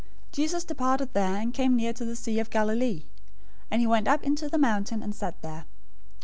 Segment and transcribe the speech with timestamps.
[0.29, 3.03] 015:029 Jesus departed there, and came near to the sea of Galilee;
[3.69, 5.65] and he went up into the mountain, and sat there.